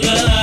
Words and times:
love. 0.00 0.41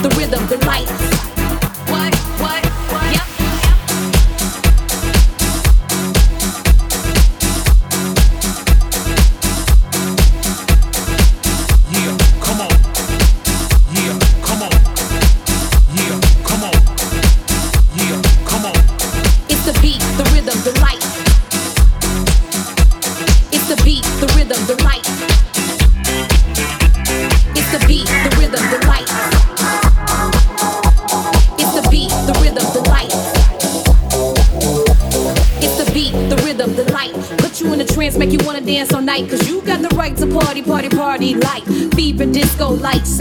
the 0.00 0.08
rhythm, 0.16 0.46
the 0.46 0.56
light. 0.66 0.88
What? 1.90 2.31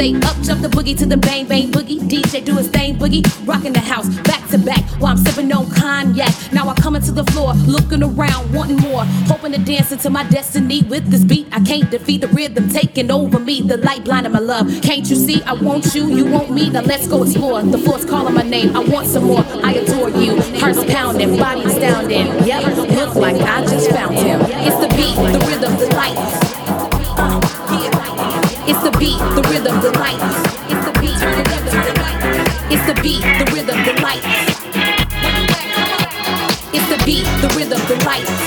Say 0.02 0.16
up, 0.16 0.36
jump 0.42 0.64
the 0.64 0.68
boogie 0.68 0.98
to 0.98 1.06
the 1.06 1.16
bang 1.16 1.46
bang 1.46 1.70
boogie. 1.70 2.00
DJ 2.00 2.44
do 2.44 2.56
his 2.56 2.68
thing 2.70 2.96
boogie, 2.96 3.22
rocking 3.48 3.72
the 3.72 3.80
house 3.80 4.10
back 4.22 4.50
to 4.50 4.58
back 4.58 4.84
while 5.00 5.12
I'm 5.12 5.18
sipping 5.18 5.54
on 5.54 5.70
cognac. 5.70 6.34
Now 6.52 6.68
I 6.70 6.74
coming 6.74 7.04
to 7.04 7.12
the 7.12 7.24
floor, 7.26 7.54
looking 7.54 8.02
around, 8.02 8.52
wanting 8.52 8.78
more, 8.78 9.04
hoping 9.30 9.52
to 9.52 9.60
dance 9.60 9.92
into 9.92 10.10
my 10.10 10.24
destiny 10.24 10.82
with 10.82 11.06
this 11.12 11.24
beat. 11.24 11.50
I 11.52 11.60
can't 11.60 11.92
defeat 11.92 12.22
the 12.22 12.30
rhythm 12.30 12.68
taking 12.70 13.12
over 13.12 13.38
me, 13.38 13.62
the 13.62 13.78
light 13.78 14.04
blinding 14.04 14.32
my 14.32 14.40
love. 14.40 14.66
Can't 14.82 15.08
you 15.08 15.16
see? 15.16 15.44
I 15.44 15.54
want 15.54 15.94
you, 15.94 16.08
you 16.10 16.26
want 16.26 16.50
me. 16.50 16.72
Now 16.72 16.82
let's 16.82 17.08
go 17.08 17.22
explore. 17.22 17.62
The 17.62 17.78
force 17.78 18.04
calling 18.04 18.34
my 18.34 18.42
name. 18.42 18.76
I 18.76 18.80
want 18.80 19.06
some 19.06 19.26
more. 19.26 19.46
I 19.64 19.74
adore 19.74 20.10
you. 20.10 20.42
Hearts 20.60 20.84
pounding, 20.92 21.38
body 21.38 21.64
astounding. 21.66 22.26
Yep, 22.48 22.76
look 22.98 23.14
like 23.14 23.40
I 23.40 23.62
just 23.68 23.92
found 23.92 24.16
him. 24.16 24.42
It's 24.42 24.78
the 24.78 24.90
beat, 24.98 25.16
the 25.32 25.46
rhythm, 25.46 25.78
the 25.78 25.96
light 25.96 26.40
the 29.36 29.43
rhythm, 29.49 29.79
the 29.81 29.91
light. 29.99 30.21
It's 30.71 30.86
the 30.86 30.93
beat, 30.99 31.19
The 31.19 31.43
rhythm, 31.49 31.77
the 31.88 31.93
light. 32.01 32.21
It's 32.71 32.86
the 32.88 32.95
beat, 33.01 33.21
the 33.21 33.45
rhythm, 33.53 33.77
the 33.86 33.93
light. 34.01 34.23
It's 36.73 36.88
the 36.89 37.03
beat, 37.05 37.25
the 37.41 37.49
rhythm, 37.55 37.81
the 37.88 38.03
light. 38.05 38.40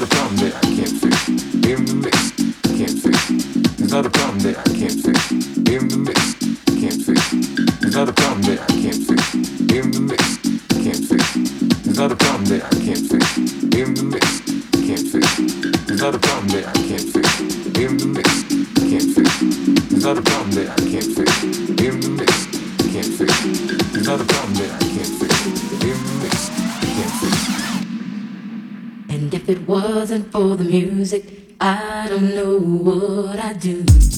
can't 0.00 0.98
fix. 1.00 1.28
In. 1.28 2.04
It's 3.78 3.92
not 3.92 4.06
a 4.06 4.10
problem 4.10 4.38
that 4.40 4.58
I 4.58 4.62
can't 4.74 4.98
fix. 4.98 5.30
In 5.30 5.88
the 5.88 5.98
mix, 5.98 6.34
I 6.66 6.74
can't 6.80 7.00
fix. 7.00 7.32
It's 7.80 7.94
not 7.94 8.08
a 8.08 8.12
problem 8.12 8.42
that 8.42 8.58
I 8.60 8.74
can't 8.74 9.06
fix. 9.06 9.34
In 9.34 9.92
the 9.92 10.00
mix, 10.00 10.22
I 10.70 10.82
can't 10.82 11.04
fix. 11.06 11.36
It's 11.86 11.98
not 11.98 12.10
a 12.10 12.16
problem 12.16 12.44
that 12.46 12.64
I 12.64 12.76
can't 12.82 13.06
fix. 13.06 13.36
In 13.38 13.94
the 13.94 14.02
mix, 14.02 14.26
I 14.74 14.82
can't 14.82 15.06
fix. 15.06 15.38
It's 15.88 16.00
not 16.02 16.14
a 16.14 16.18
problem 16.18 16.48
that 16.48 16.66
I 16.66 16.72
can't 16.74 17.08
fix. 17.14 17.40
In 17.78 17.96
the 17.96 18.06
mix, 18.06 18.28
I 18.74 18.90
can't 18.90 19.14
fix. 19.14 19.42
It's 19.92 20.04
not 20.04 20.18
a 20.18 20.22
problem 20.22 20.50
that 20.52 20.70
I 20.70 20.90
can't 20.90 21.12
fix. 21.14 21.23
wasn't 29.74 30.30
for 30.30 30.54
the 30.54 30.62
music, 30.62 31.24
I 31.60 32.06
don't 32.08 32.32
know 32.32 32.60
what 32.60 33.40
I'd 33.40 33.58
do. 33.58 34.13